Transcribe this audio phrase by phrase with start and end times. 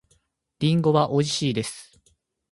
[0.57, 2.01] リンゴはおいしいです。